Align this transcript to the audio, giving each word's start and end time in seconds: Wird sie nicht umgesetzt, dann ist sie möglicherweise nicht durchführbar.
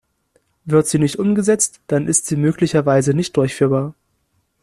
Wird 0.65 0.87
sie 0.87 0.97
nicht 0.97 1.17
umgesetzt, 1.19 1.79
dann 1.85 2.07
ist 2.07 2.25
sie 2.25 2.35
möglicherweise 2.35 3.13
nicht 3.13 3.37
durchführbar. 3.37 3.93